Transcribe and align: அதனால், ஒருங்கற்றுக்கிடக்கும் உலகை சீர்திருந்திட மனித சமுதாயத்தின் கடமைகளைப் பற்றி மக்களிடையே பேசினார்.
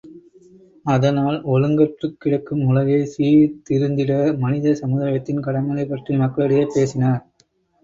அதனால், 0.85 1.37
ஒருங்கற்றுக்கிடக்கும் 1.45 2.63
உலகை 2.65 2.97
சீர்திருந்திட 3.13 4.11
மனித 4.39 4.75
சமுதாயத்தின் 4.75 5.41
கடமைகளைப் 5.41 5.89
பற்றி 5.89 6.15
மக்களிடையே 6.17 6.67
பேசினார். 6.73 7.23